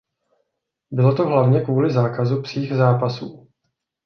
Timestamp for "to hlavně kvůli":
1.15-1.93